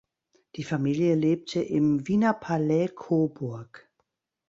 Die 0.55 0.63
Familie 0.63 1.13
lebte 1.13 1.61
im 1.61 2.07
Wiener 2.07 2.33
Palais 2.33 2.87
Coburg. 2.95 3.87